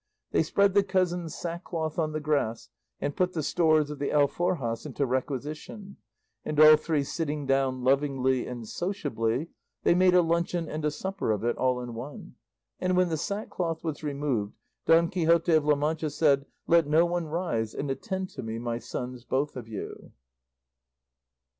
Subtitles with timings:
[0.31, 2.69] They spread the cousin's sackcloth on the grass,
[2.99, 5.97] and put the stores of the alforjas into requisition,
[6.43, 9.49] and all three sitting down lovingly and sociably,
[9.83, 12.33] they made a luncheon and a supper of it all in one;
[12.79, 14.55] and when the sackcloth was removed,
[14.87, 18.79] Don Quixote of La Mancha said, "Let no one rise, and attend to me, my
[18.79, 20.13] sons, both of you."